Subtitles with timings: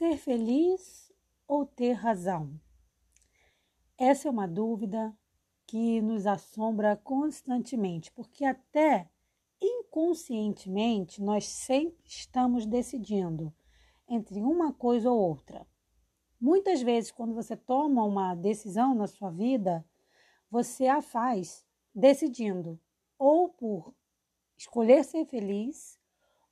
[0.00, 1.12] ser feliz
[1.46, 2.58] ou ter razão?
[3.98, 5.14] Essa é uma dúvida
[5.66, 9.10] que nos assombra constantemente, porque até
[9.60, 13.52] inconscientemente nós sempre estamos decidindo
[14.08, 15.66] entre uma coisa ou outra.
[16.40, 19.84] Muitas vezes, quando você toma uma decisão na sua vida,
[20.50, 21.62] você a faz
[21.94, 22.80] decidindo
[23.18, 23.94] ou por
[24.56, 26.00] escolher ser feliz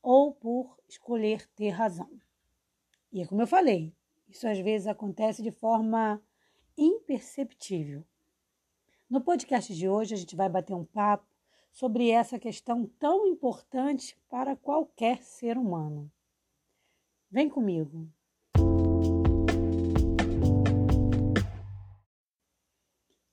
[0.03, 2.11] ou por escolher ter razão.
[3.11, 3.95] E é como eu falei,
[4.29, 6.23] isso às vezes acontece de forma
[6.77, 8.05] imperceptível.
[9.09, 11.27] No podcast de hoje, a gente vai bater um papo
[11.73, 16.11] sobre essa questão tão importante para qualquer ser humano.
[17.30, 18.09] Vem comigo.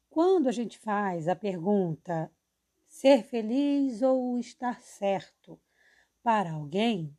[0.10, 2.32] Quando a gente faz a pergunta
[2.88, 5.60] ser feliz ou estar certo
[6.24, 7.14] para alguém,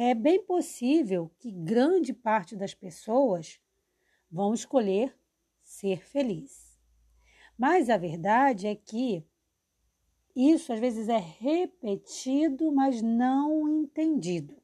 [0.00, 3.60] é bem possível que grande parte das pessoas
[4.30, 5.12] vão escolher
[5.60, 6.78] ser feliz.
[7.58, 9.26] Mas a verdade é que
[10.36, 14.62] isso às vezes é repetido, mas não entendido.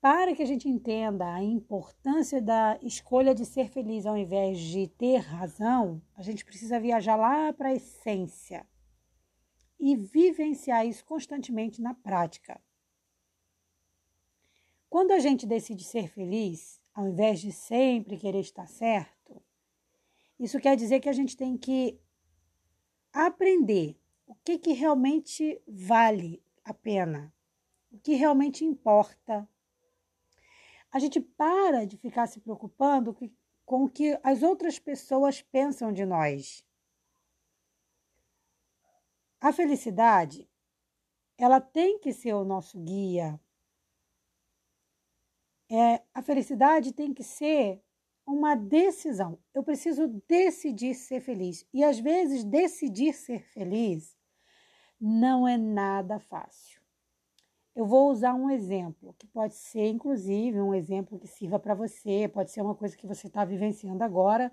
[0.00, 4.88] Para que a gente entenda a importância da escolha de ser feliz ao invés de
[4.88, 8.66] ter razão, a gente precisa viajar lá para a essência
[9.78, 12.60] e vivenciar isso constantemente na prática.
[14.94, 19.42] Quando a gente decide ser feliz, ao invés de sempre querer estar certo,
[20.38, 22.00] isso quer dizer que a gente tem que
[23.12, 27.34] aprender o que, que realmente vale a pena,
[27.90, 29.48] o que realmente importa
[30.92, 33.16] a gente para de ficar se preocupando
[33.66, 36.64] com o que as outras pessoas pensam de nós.
[39.40, 40.48] A felicidade,
[41.36, 43.40] ela tem que ser o nosso guia.
[45.76, 47.82] É, a felicidade tem que ser
[48.24, 49.40] uma decisão.
[49.52, 51.66] Eu preciso decidir ser feliz.
[51.74, 54.16] E às vezes, decidir ser feliz
[55.00, 56.80] não é nada fácil.
[57.74, 62.30] Eu vou usar um exemplo, que pode ser, inclusive, um exemplo que sirva para você,
[62.32, 64.52] pode ser uma coisa que você está vivenciando agora,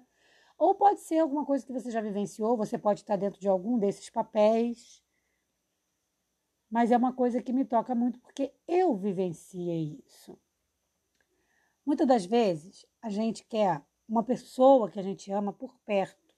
[0.57, 3.77] ou pode ser alguma coisa que você já vivenciou, você pode estar dentro de algum
[3.77, 5.03] desses papéis.
[6.67, 10.35] Mas é uma coisa que me toca muito porque eu vivenciei isso.
[11.85, 16.35] Muitas das vezes a gente quer uma pessoa que a gente ama por perto,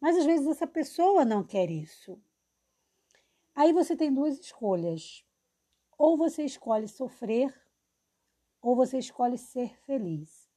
[0.00, 2.20] mas às vezes essa pessoa não quer isso.
[3.54, 5.24] Aí você tem duas escolhas
[5.98, 7.54] ou você escolhe sofrer,
[8.60, 10.50] ou você escolhe ser feliz.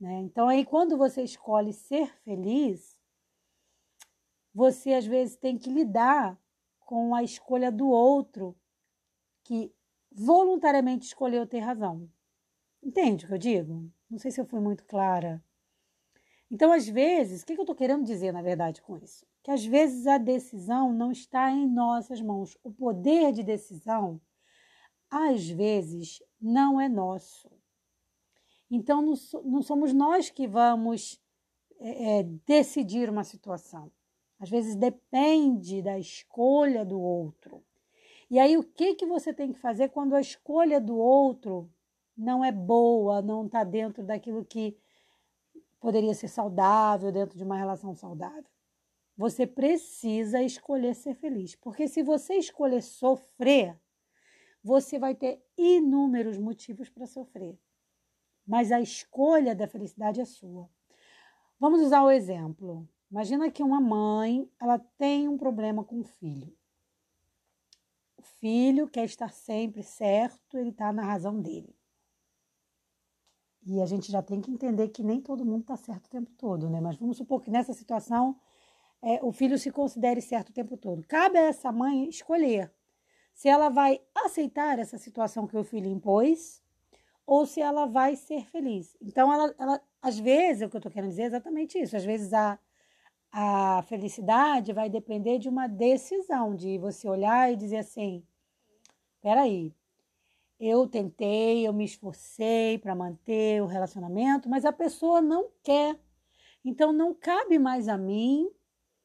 [0.00, 0.20] Né?
[0.20, 3.00] Então, aí, quando você escolhe ser feliz,
[4.52, 6.40] você às vezes tem que lidar
[6.80, 8.56] com a escolha do outro
[9.42, 9.74] que
[10.12, 12.08] voluntariamente escolheu ter razão.
[12.84, 13.90] Entende o que eu digo?
[14.10, 15.42] Não sei se eu fui muito clara.
[16.50, 19.26] Então, às vezes, o que eu estou querendo dizer, na verdade, com isso?
[19.42, 22.56] Que às vezes a decisão não está em nossas mãos.
[22.62, 24.20] O poder de decisão,
[25.10, 27.50] às vezes, não é nosso.
[28.70, 31.18] Então, não somos nós que vamos
[31.80, 33.90] é, é, decidir uma situação.
[34.38, 37.64] Às vezes depende da escolha do outro.
[38.30, 41.70] E aí, o que, que você tem que fazer quando a escolha do outro
[42.16, 44.76] não é boa, não está dentro daquilo que
[45.80, 48.50] poderia ser saudável dentro de uma relação saudável.
[49.16, 53.78] Você precisa escolher ser feliz, porque se você escolher sofrer,
[54.62, 57.58] você vai ter inúmeros motivos para sofrer.
[58.46, 60.68] Mas a escolha da felicidade é sua.
[61.60, 62.88] Vamos usar o exemplo.
[63.10, 66.56] Imagina que uma mãe, ela tem um problema com o filho.
[68.16, 71.73] O filho quer estar sempre certo, ele está na razão dele.
[73.66, 76.30] E a gente já tem que entender que nem todo mundo está certo o tempo
[76.36, 76.80] todo, né?
[76.80, 78.36] Mas vamos supor que nessa situação
[79.00, 81.02] é, o filho se considere certo o tempo todo.
[81.06, 82.72] Cabe a essa mãe escolher
[83.32, 86.62] se ela vai aceitar essa situação que o filho impôs
[87.26, 88.96] ou se ela vai ser feliz.
[89.00, 91.96] Então, ela, ela às vezes, o que eu estou querendo dizer é exatamente isso.
[91.96, 92.58] Às vezes a,
[93.32, 98.22] a felicidade vai depender de uma decisão, de você olhar e dizer assim:
[99.22, 99.74] peraí,
[100.58, 105.98] eu tentei, eu me esforcei para manter o relacionamento, mas a pessoa não quer.
[106.64, 108.50] Então não cabe mais a mim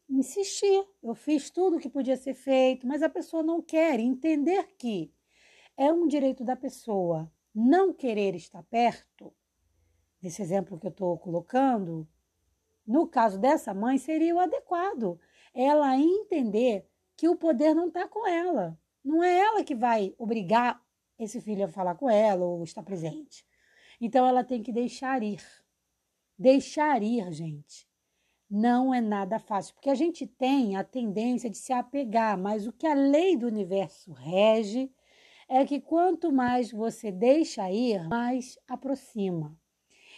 [0.09, 0.85] insistir.
[1.03, 5.11] Eu fiz tudo o que podia ser feito, mas a pessoa não quer entender que
[5.77, 9.33] é um direito da pessoa não querer estar perto.
[10.21, 12.07] Nesse exemplo que eu estou colocando,
[12.85, 15.19] no caso dessa mãe, seria o adequado.
[15.53, 18.77] Ela entender que o poder não está com ela.
[19.03, 20.81] Não é ela que vai obrigar
[21.19, 23.45] esse filho a falar com ela ou estar presente.
[23.99, 25.43] Então ela tem que deixar ir.
[26.37, 27.85] Deixar ir, gente,
[28.49, 32.71] não é nada fácil, porque a gente tem a tendência de se apegar, mas o
[32.71, 34.89] que a lei do universo rege
[35.49, 39.59] é que quanto mais você deixa ir, mais aproxima.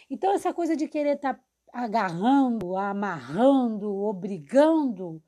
[0.08, 5.22] Então, essa coisa de querer estar tá agarrando, amarrando, obrigando,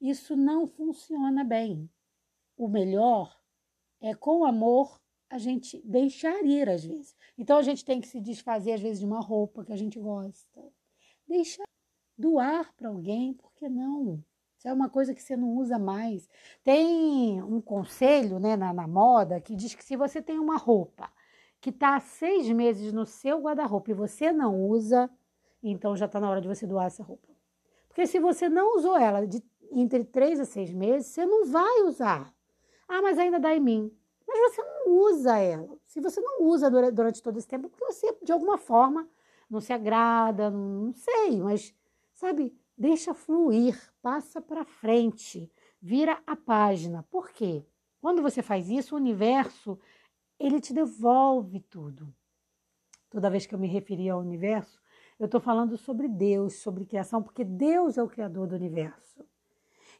[0.00, 1.88] isso não funciona bem.
[2.56, 3.38] O melhor
[4.00, 5.01] é, com amor,
[5.32, 7.16] a gente deixar ir às vezes.
[7.38, 9.98] Então, a gente tem que se desfazer, às vezes, de uma roupa que a gente
[9.98, 10.62] gosta.
[11.26, 11.64] Deixar
[12.18, 14.22] doar para alguém, por que não?
[14.58, 16.28] Isso é uma coisa que você não usa mais.
[16.62, 21.10] Tem um conselho né, na, na moda que diz que se você tem uma roupa
[21.62, 25.08] que está há seis meses no seu guarda-roupa e você não usa,
[25.62, 27.28] então já está na hora de você doar essa roupa.
[27.88, 31.84] Porque se você não usou ela de, entre três a seis meses, você não vai
[31.84, 32.34] usar.
[32.86, 34.01] Ah, mas ainda dá em mim.
[34.32, 35.78] Mas você não usa ela.
[35.86, 39.06] Se você não usa durante, todo esse tempo, porque você, de alguma forma,
[39.50, 41.74] não se agrada, não sei, mas
[42.22, 42.56] Sabe?
[42.78, 45.50] Deixa fluir, passa para frente,
[45.80, 47.02] vira a página.
[47.10, 47.66] Por quê?
[48.00, 49.78] Quando você faz isso, o universo,
[50.38, 52.14] ele te devolve tudo.
[53.10, 54.80] Toda vez que eu me referi ao universo,
[55.18, 59.24] eu estou falando sobre Deus, sobre criação, porque Deus é o criador do universo.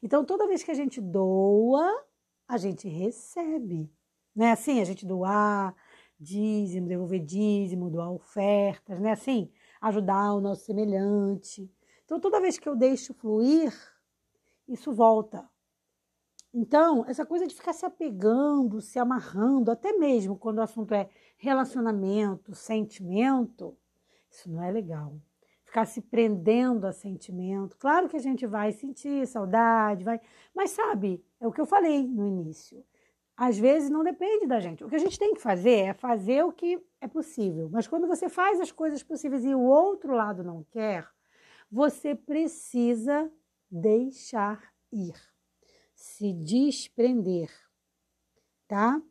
[0.03, 2.05] Então, toda vez que a gente doa,
[2.49, 3.91] a gente recebe.
[4.35, 4.81] Não é assim?
[4.81, 5.75] A gente doar
[6.19, 9.51] dízimo, devolver dízimo, doar ofertas, não é assim?
[9.81, 11.71] Ajudar o nosso semelhante.
[12.05, 13.73] Então, toda vez que eu deixo fluir,
[14.69, 15.49] isso volta.
[16.55, 21.09] Então, essa coisa de ficar se apegando, se amarrando, até mesmo quando o assunto é
[21.39, 23.77] relacionamento, sentimento,
[24.31, 25.19] isso não é legal.
[25.65, 27.77] Ficar se prendendo a sentimento.
[27.79, 30.21] Claro que a gente vai sentir saudade, vai,
[30.55, 32.85] mas sabe, é o que eu falei no início.
[33.45, 34.85] Às vezes não depende da gente.
[34.85, 37.69] O que a gente tem que fazer é fazer o que é possível.
[37.73, 41.11] Mas quando você faz as coisas possíveis e o outro lado não quer,
[41.69, 43.29] você precisa
[43.69, 45.15] deixar ir,
[45.93, 47.51] se desprender,
[48.69, 49.03] tá?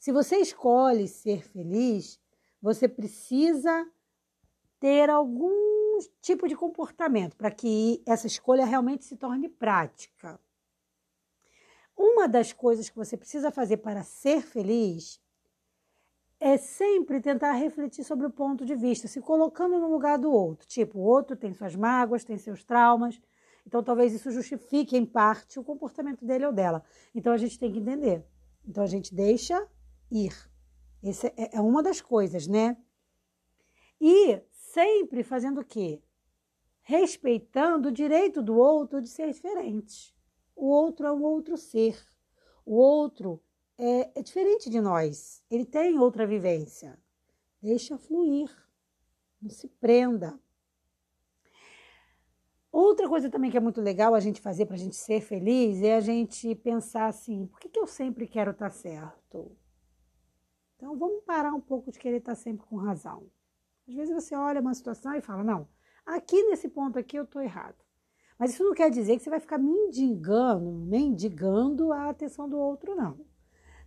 [0.00, 2.20] Se você escolhe ser feliz,
[2.60, 3.88] você precisa
[4.80, 10.40] ter algum tipo de comportamento para que essa escolha realmente se torne prática.
[12.02, 15.20] Uma das coisas que você precisa fazer para ser feliz
[16.40, 20.66] é sempre tentar refletir sobre o ponto de vista, se colocando no lugar do outro.
[20.66, 23.20] Tipo, o outro tem suas mágoas, tem seus traumas,
[23.66, 26.82] então talvez isso justifique em parte o comportamento dele ou dela.
[27.14, 28.24] Então a gente tem que entender.
[28.66, 29.68] Então a gente deixa
[30.10, 30.32] ir.
[31.04, 32.78] Essa é, é uma das coisas, né?
[34.00, 36.00] E sempre fazendo o quê?
[36.80, 40.18] Respeitando o direito do outro de ser diferente.
[40.54, 41.98] O outro é um outro ser.
[42.64, 43.42] O outro
[43.78, 45.42] é, é diferente de nós.
[45.50, 46.98] Ele tem outra vivência.
[47.62, 48.50] Deixa fluir.
[49.40, 50.38] Não se prenda.
[52.72, 55.82] Outra coisa também que é muito legal a gente fazer para a gente ser feliz
[55.82, 59.56] é a gente pensar assim: por que, que eu sempre quero estar tá certo?
[60.76, 63.28] Então vamos parar um pouco de querer estar tá sempre com razão.
[63.88, 65.68] Às vezes você olha uma situação e fala: não,
[66.06, 67.76] aqui nesse ponto aqui eu estou errado.
[68.40, 72.96] Mas isso não quer dizer que você vai ficar mendigando, mendigando a atenção do outro,
[72.96, 73.30] não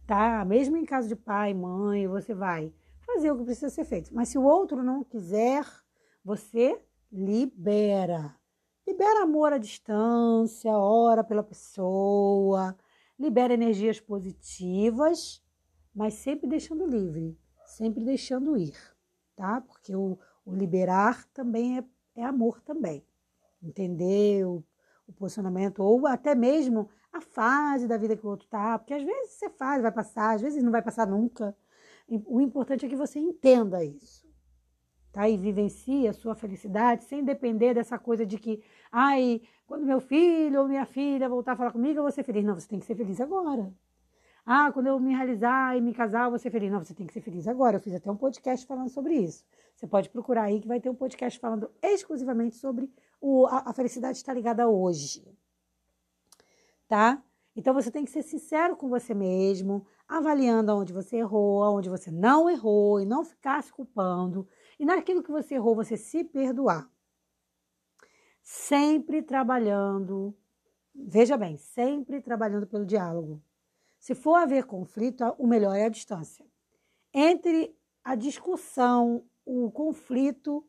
[0.06, 0.44] tá?
[0.46, 4.14] Mesmo em caso de pai, mãe, você vai fazer o que precisa ser feito.
[4.14, 5.66] Mas se o outro não quiser,
[6.24, 6.80] você
[7.12, 8.36] libera.
[8.88, 12.76] Libera amor à distância, ora pela pessoa,
[13.18, 15.42] libera energias positivas,
[15.96, 18.76] mas sempre deixando livre, sempre deixando ir,
[19.36, 19.62] tá?
[19.62, 21.84] Porque o, o liberar também é,
[22.16, 23.06] é amor também.
[23.64, 24.64] Entender o,
[25.08, 29.04] o posicionamento, ou até mesmo a fase da vida que o outro tá, porque às
[29.04, 31.56] vezes você faz, vai passar, às vezes não vai passar nunca.
[32.08, 34.28] O importante é que você entenda isso,
[35.12, 35.30] tá?
[35.30, 40.62] E vivencie a sua felicidade sem depender dessa coisa de que, ai, quando meu filho
[40.62, 42.44] ou minha filha voltar a falar comigo, eu vou ser feliz.
[42.44, 43.74] Não, você tem que ser feliz agora.
[44.46, 46.70] Ah, quando eu me realizar e me casar, eu vou ser feliz.
[46.70, 47.78] Não, você tem que ser feliz agora.
[47.78, 49.46] Eu fiz até um podcast falando sobre isso.
[49.74, 52.92] Você pode procurar aí que vai ter um podcast falando exclusivamente sobre
[53.24, 55.24] o, a, a felicidade está ligada hoje
[56.94, 57.24] tá?
[57.56, 62.12] Então você tem que ser sincero com você mesmo, avaliando aonde você errou, aonde você
[62.12, 64.48] não errou e não ficar se culpando.
[64.80, 66.88] E naquilo que você errou, você se perdoar.
[68.44, 70.38] Sempre trabalhando,
[70.94, 73.42] veja bem, sempre trabalhando pelo diálogo.
[73.98, 76.46] Se for haver conflito, o melhor é a distância.
[77.12, 80.64] Entre a discussão, o conflito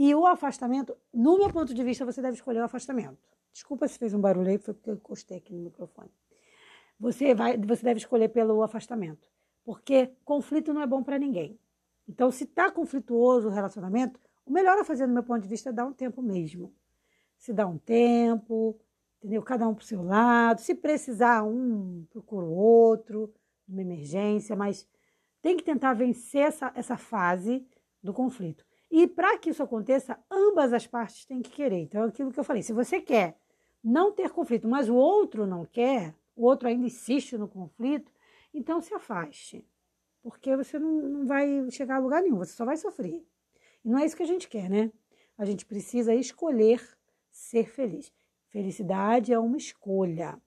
[0.00, 3.18] e o afastamento, no meu ponto de vista, você deve escolher o afastamento.
[3.52, 6.08] Desculpa se fez um barulho aí, foi porque eu encostei aqui no microfone.
[7.00, 9.28] você, vai, você deve escolher pelo afastamento.
[9.64, 11.58] Porque conflito não é bom para ninguém.
[12.08, 15.70] Então, se está conflituoso o relacionamento, o melhor a fazer, no meu ponto de vista,
[15.70, 16.72] é dar um tempo mesmo.
[17.36, 18.80] Se dá um tempo,
[19.18, 19.42] entendeu?
[19.42, 20.60] Cada um para o seu lado.
[20.60, 23.34] Se precisar, um procura o outro,
[23.68, 24.88] uma emergência, mas
[25.42, 27.66] tem que tentar vencer essa, essa fase
[28.00, 28.67] do conflito.
[28.90, 31.80] E para que isso aconteça, ambas as partes têm que querer.
[31.80, 33.38] Então, é aquilo que eu falei: se você quer
[33.82, 38.12] não ter conflito, mas o outro não quer, o outro ainda insiste no conflito,
[38.52, 39.64] então se afaste.
[40.22, 43.24] Porque você não, não vai chegar a lugar nenhum, você só vai sofrer.
[43.84, 44.90] E não é isso que a gente quer, né?
[45.36, 46.82] A gente precisa escolher
[47.30, 48.12] ser feliz.
[48.48, 50.40] Felicidade é uma escolha.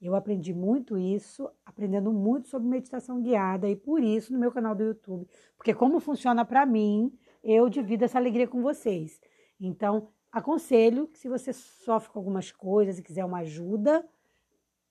[0.00, 4.74] Eu aprendi muito isso, aprendendo muito sobre meditação guiada, e por isso no meu canal
[4.74, 5.26] do YouTube,
[5.56, 7.10] porque como funciona para mim,
[7.46, 9.20] eu divido essa alegria com vocês.
[9.60, 14.04] Então, aconselho que se você sofre com algumas coisas e quiser uma ajuda,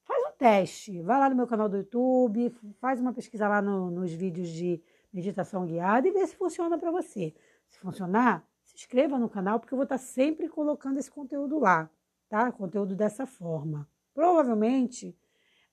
[0.03, 1.01] faz um teste.
[1.01, 4.81] Vai lá no meu canal do YouTube, faz uma pesquisa lá no, nos vídeos de
[5.11, 7.35] meditação guiada e vê se funciona para você.
[7.67, 11.89] Se funcionar, se inscreva no canal, porque eu vou estar sempre colocando esse conteúdo lá,
[12.29, 12.51] tá?
[12.53, 13.85] Conteúdo dessa forma.
[14.13, 15.13] Provavelmente,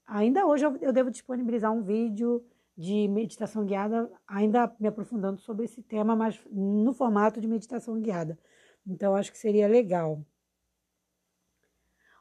[0.04, 2.44] ainda hoje eu devo disponibilizar um vídeo
[2.76, 8.38] de meditação guiada, ainda me aprofundando sobre esse tema, mas no formato de meditação guiada.
[8.86, 10.24] Então, acho que seria legal.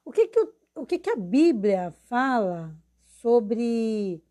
[0.04, 0.40] O que, que,
[0.76, 4.24] o que, que a Bíblia fala sobre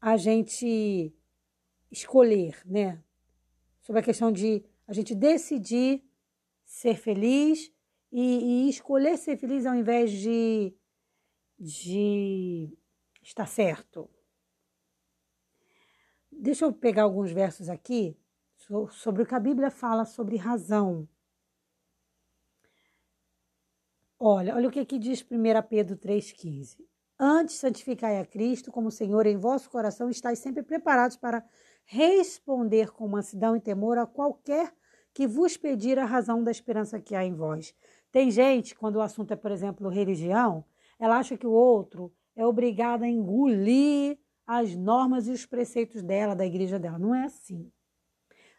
[0.00, 1.14] a gente
[1.90, 3.02] escolher, né?
[3.82, 6.02] Sobre a questão de a gente decidir
[6.64, 7.72] ser feliz
[8.10, 10.74] e, e escolher ser feliz ao invés de,
[11.58, 12.76] de
[13.22, 14.08] estar certo.
[16.42, 18.18] Deixa eu pegar alguns versos aqui
[18.90, 21.08] sobre o que a Bíblia fala sobre razão.
[24.18, 25.26] Olha, olha o que aqui diz 1
[25.68, 26.84] Pedro 3,15.
[27.16, 31.44] Antes santificai a Cristo como Senhor em vosso coração, estáis sempre preparados para
[31.84, 34.74] responder com mansidão e temor a qualquer
[35.14, 37.72] que vos pedir a razão da esperança que há em vós.
[38.10, 40.64] Tem gente, quando o assunto é, por exemplo, religião,
[40.98, 46.34] ela acha que o outro é obrigado a engolir as normas e os preceitos dela,
[46.34, 46.98] da igreja dela.
[46.98, 47.70] Não é assim.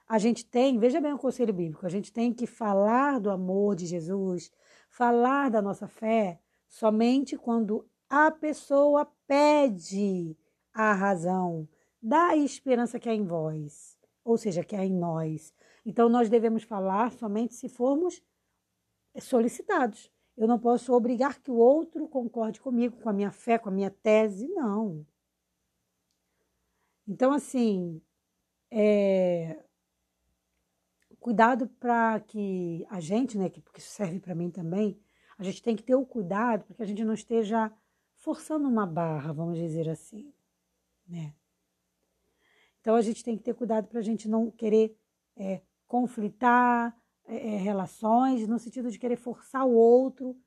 [0.07, 3.75] A gente tem, veja bem o conselho bíblico, a gente tem que falar do amor
[3.75, 4.51] de Jesus,
[4.89, 10.37] falar da nossa fé somente quando a pessoa pede
[10.73, 11.67] a razão
[12.01, 15.53] da esperança que há em vós, ou seja, que há em nós.
[15.85, 18.21] Então, nós devemos falar somente se formos
[19.19, 20.11] solicitados.
[20.35, 23.71] Eu não posso obrigar que o outro concorde comigo, com a minha fé, com a
[23.71, 25.05] minha tese, não.
[27.07, 28.01] Então, assim,
[28.72, 29.63] é,
[31.19, 35.00] cuidado para que a gente, né, porque isso serve para mim também,
[35.38, 37.72] a gente tem que ter o cuidado para que a gente não esteja
[38.15, 40.33] forçando uma barra, vamos dizer assim,
[41.07, 41.33] né?
[42.79, 44.98] Então a gente tem que ter cuidado para a gente não querer
[45.36, 46.95] é, conflitar
[47.25, 50.38] é, é, relações, no sentido de querer forçar o outro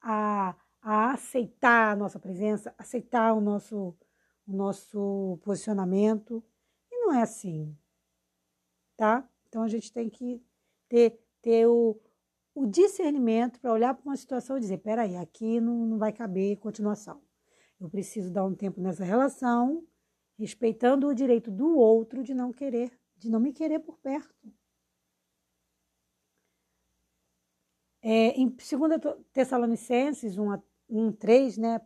[0.00, 3.96] a, a aceitar a nossa presença, aceitar o nosso,
[4.46, 6.44] o nosso posicionamento.
[6.90, 7.76] E não é assim,
[8.96, 9.28] tá?
[9.48, 10.42] Então a gente tem que
[10.88, 12.00] ter, ter o,
[12.54, 16.58] o discernimento para olhar para uma situação e dizer: peraí, aqui não, não vai caber
[16.58, 17.22] continuação.
[17.80, 19.86] Eu preciso dar um tempo nessa relação,
[20.38, 24.34] respeitando o direito do outro de não querer, de não me querer por perto.
[28.00, 28.60] É, em 2
[29.32, 31.80] Tessalonicenses 1, 1, 3, né,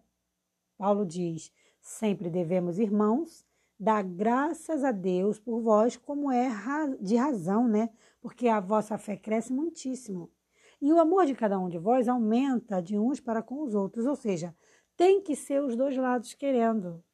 [0.76, 1.52] Paulo diz:
[1.88, 3.46] sempre devemos, irmãos,
[3.80, 6.50] Dá graças a Deus por vós, como é
[7.00, 7.88] de razão, né?
[8.20, 10.32] Porque a vossa fé cresce muitíssimo.
[10.80, 14.04] E o amor de cada um de vós aumenta de uns para com os outros,
[14.04, 14.54] ou seja,
[14.96, 17.04] tem que ser os dois lados querendo,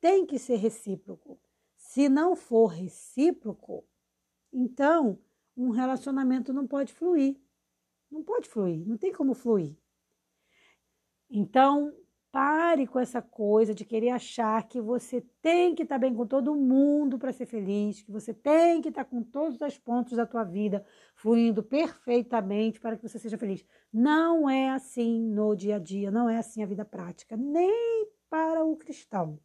[0.00, 1.40] tem que ser recíproco.
[1.76, 3.84] Se não for recíproco,
[4.52, 5.18] então
[5.56, 7.36] um relacionamento não pode fluir.
[8.08, 9.76] Não pode fluir, não tem como fluir.
[11.28, 11.92] Então,
[12.32, 16.26] Pare com essa coisa de querer achar que você tem que estar tá bem com
[16.26, 20.16] todo mundo para ser feliz, que você tem que estar tá com todos os pontos
[20.16, 20.82] da tua vida
[21.14, 23.62] fluindo perfeitamente para que você seja feliz.
[23.92, 28.64] Não é assim no dia a dia, não é assim a vida prática, nem para
[28.64, 29.38] o cristão.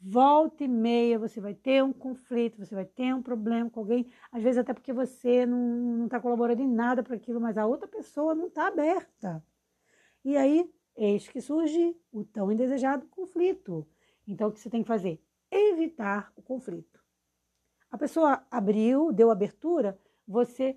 [0.00, 4.10] Volta e meia você vai ter um conflito, você vai ter um problema com alguém,
[4.32, 7.86] às vezes até porque você não está colaborando em nada para aquilo, mas a outra
[7.86, 9.44] pessoa não está aberta.
[10.24, 13.86] E aí Eis que surge o tão indesejado conflito.
[14.26, 15.20] Então, o que você tem que fazer?
[15.50, 17.02] Evitar o conflito.
[17.90, 20.76] A pessoa abriu, deu abertura, você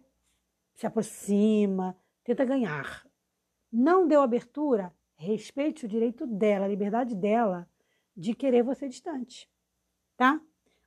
[0.73, 3.07] se aproxima, tenta ganhar.
[3.71, 7.67] Não deu abertura, respeite o direito dela, a liberdade dela
[8.15, 9.49] de querer você distante,
[10.15, 10.41] tá?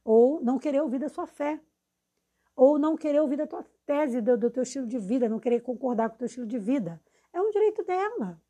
[0.05, 1.61] Ou não querer ouvir da sua fé,
[2.57, 5.61] ou não querer ouvir da tua tese, do, do teu estilo de vida, não querer
[5.61, 7.01] concordar com o teu estilo de vida.
[7.33, 8.41] É um direito dela.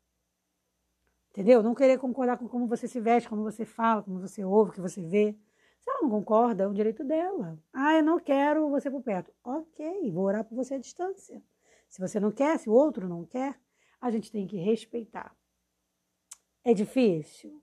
[1.31, 1.63] Entendeu?
[1.63, 4.73] Não querer concordar com como você se veste, como você fala, como você ouve, o
[4.73, 5.35] que você vê.
[5.79, 7.57] Se ela não concorda, é um direito dela.
[7.73, 9.31] Ah, eu não quero você por perto.
[9.43, 11.41] Ok, vou orar por você à distância.
[11.87, 13.57] Se você não quer, se o outro não quer,
[13.99, 15.35] a gente tem que respeitar.
[16.63, 17.61] É difícil?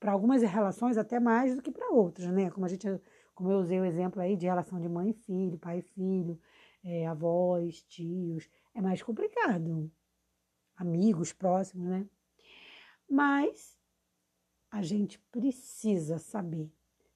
[0.00, 2.50] Para algumas relações, até mais do que para outras, né?
[2.50, 2.86] Como, a gente,
[3.34, 6.40] como eu usei o exemplo aí de relação de mãe e filho, pai e filho,
[6.82, 8.48] é, avós, tios.
[8.74, 9.90] É mais complicado.
[10.76, 12.08] Amigos próximos, né?
[13.10, 13.76] Mas
[14.70, 16.72] a gente precisa saber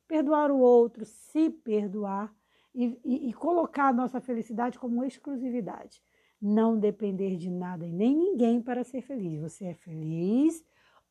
[0.08, 2.34] perdoar o outro, se perdoar
[2.74, 6.02] e, e, e colocar a nossa felicidade como exclusividade.
[6.42, 9.40] Não depender de nada e nem ninguém para ser feliz.
[9.40, 10.64] Você é feliz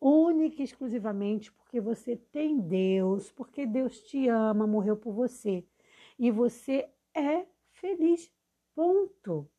[0.03, 5.65] única e exclusivamente porque você tem Deus, porque Deus te ama, morreu por você.
[6.19, 8.29] E você é feliz.
[8.75, 9.49] Ponto.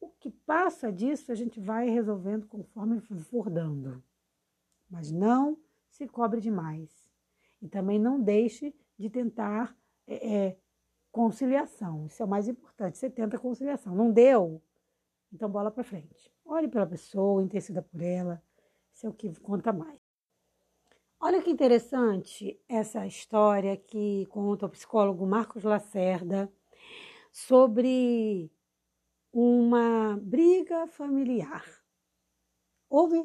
[0.00, 4.02] O que passa disso a gente vai resolvendo conforme for dando.
[4.90, 5.58] Mas não
[5.90, 7.10] se cobre demais.
[7.60, 9.76] E também não deixe de tentar
[10.06, 10.58] é, é,
[11.10, 12.06] conciliação.
[12.06, 12.98] Isso é o mais importante.
[12.98, 13.94] Você tenta conciliação.
[13.94, 14.62] Não deu?
[15.32, 16.32] Então bola para frente.
[16.44, 18.42] Olhe pela pessoa, interceda por ela.
[18.92, 20.00] Isso é o que conta mais.
[21.20, 26.50] Olha que interessante essa história que conta o psicólogo Marcos Lacerda
[27.32, 28.50] sobre
[29.40, 31.64] uma briga familiar.
[32.90, 33.22] Ouve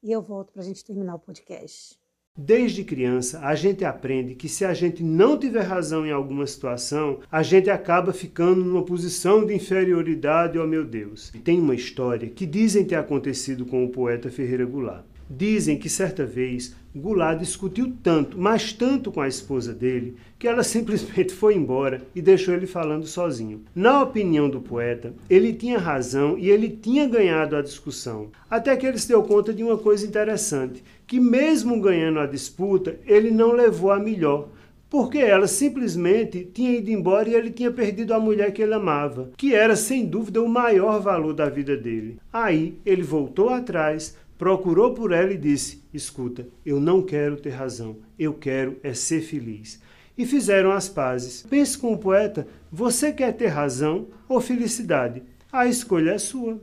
[0.00, 1.98] e eu volto para a gente terminar o podcast.
[2.36, 7.18] Desde criança, a gente aprende que se a gente não tiver razão em alguma situação,
[7.28, 11.34] a gente acaba ficando numa posição de inferioridade, oh meu Deus.
[11.34, 15.04] E tem uma história que dizem ter acontecido com o poeta Ferreira Goulart.
[15.30, 20.62] Dizem que certa vez Goulart discutiu tanto, mas tanto com a esposa dele, que ela
[20.64, 23.62] simplesmente foi embora e deixou ele falando sozinho.
[23.74, 28.28] Na opinião do poeta, ele tinha razão e ele tinha ganhado a discussão.
[28.50, 32.98] Até que ele se deu conta de uma coisa interessante, que mesmo ganhando a disputa,
[33.06, 34.48] ele não levou a melhor
[34.90, 39.30] porque ela simplesmente tinha ido embora e ele tinha perdido a mulher que ele amava,
[39.36, 42.18] que era sem dúvida o maior valor da vida dele.
[42.32, 47.98] Aí ele voltou atrás, procurou por ela e disse: Escuta, eu não quero ter razão,
[48.18, 49.82] eu quero é ser feliz.
[50.16, 51.42] E fizeram as pazes.
[51.42, 55.22] Pense com o poeta: você quer ter razão ou felicidade?
[55.52, 56.60] A escolha é sua.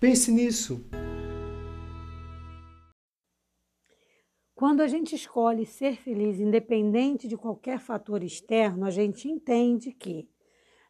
[0.00, 0.84] Pense nisso.
[4.54, 10.28] Quando a gente escolhe ser feliz, independente de qualquer fator externo, a gente entende que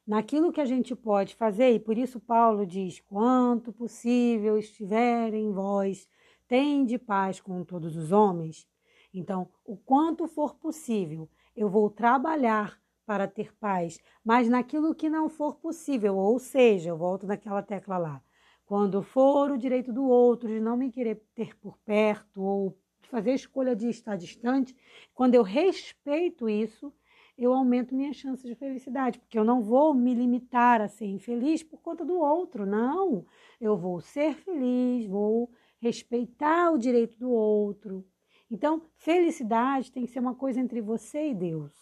[0.09, 5.53] naquilo que a gente pode fazer, e por isso Paulo diz: quanto possível estiver em
[5.53, 6.09] vós,
[6.49, 8.67] tende paz com todos os homens.
[9.13, 15.29] Então, o quanto for possível, eu vou trabalhar para ter paz, mas naquilo que não
[15.29, 18.23] for possível, ou seja, eu volto naquela tecla lá.
[18.65, 22.79] Quando for o direito do outro de não me querer ter por perto ou
[23.11, 24.77] fazer a escolha de estar distante,
[25.15, 26.93] quando eu respeito isso,
[27.39, 31.63] eu aumento minha chance de felicidade, porque eu não vou me limitar a ser infeliz
[31.63, 33.25] por conta do outro, não.
[33.61, 35.49] Eu vou ser feliz, vou
[35.81, 38.05] respeitar o direito do outro.
[38.51, 41.73] Então, felicidade tem que ser uma coisa entre você e Deus.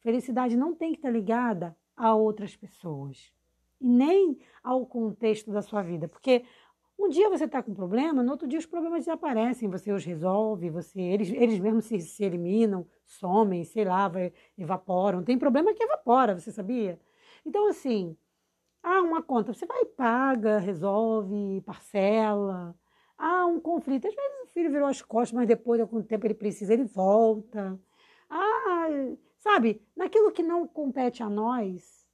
[0.00, 3.32] Felicidade não tem que estar ligada a outras pessoas
[3.80, 6.44] e nem ao contexto da sua vida, porque
[6.98, 10.04] um dia você está com um problema, no outro dia os problemas desaparecem, você os
[10.04, 15.22] resolve, você, eles, eles mesmos se, se eliminam, somem, sei lá, vai, evaporam.
[15.22, 17.00] Tem problema que evapora, você sabia?
[17.46, 18.16] Então, assim,
[18.82, 22.74] há uma conta, você vai e paga, resolve, parcela.
[23.16, 24.06] Há um conflito.
[24.08, 27.78] Às vezes o filho virou as costas, mas depois, algum tempo, ele precisa, ele volta.
[28.28, 28.86] Ah,
[29.38, 32.06] sabe, naquilo que não compete a nós,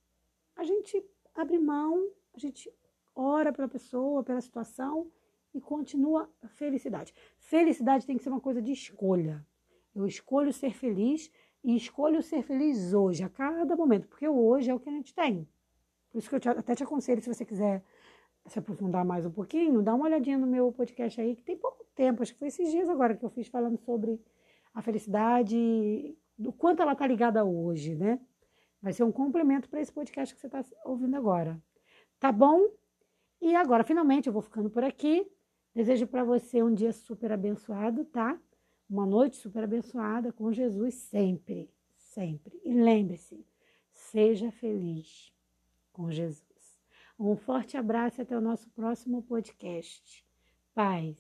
[0.57, 1.03] a gente
[1.35, 2.71] abre mão, a gente
[3.15, 5.11] ora pela pessoa, pela situação
[5.55, 7.15] e continua a felicidade.
[7.39, 9.47] Felicidade tem que ser uma coisa de escolha.
[9.95, 11.31] Eu escolho ser feliz
[11.63, 15.15] e escolho ser feliz hoje, a cada momento, porque hoje é o que a gente
[15.15, 15.49] tem.
[16.11, 17.83] Por isso que eu te, até te aconselho, se você quiser
[18.47, 21.85] se aprofundar mais um pouquinho, dá uma olhadinha no meu podcast aí, que tem pouco
[21.95, 24.21] tempo, acho que foi esses dias agora que eu fiz falando sobre
[24.75, 28.21] a felicidade, do quanto ela está ligada hoje, né?
[28.83, 31.59] Vai ser um complemento para esse podcast que você está ouvindo agora.
[32.21, 32.69] Tá bom?
[33.45, 35.31] E agora, finalmente, eu vou ficando por aqui.
[35.75, 38.41] Desejo para você um dia super abençoado, tá?
[38.89, 42.59] Uma noite super abençoada com Jesus sempre, sempre.
[42.65, 43.47] E lembre-se,
[43.93, 45.31] seja feliz
[45.93, 46.81] com Jesus.
[47.19, 50.25] Um forte abraço e até o nosso próximo podcast.
[50.75, 51.19] Paz.